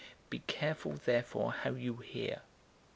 [0.01, 2.41] 008:018 Be careful therefore how you hear.